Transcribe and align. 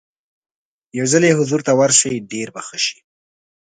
یو 0.97 1.05
ځل 1.11 1.23
یې 1.27 1.37
حضور 1.39 1.61
ته 1.67 1.71
ورشئ 1.79 2.13
ډېر 2.31 2.47
به 2.55 2.61
ښه 2.67 2.77
شي. 2.85 2.99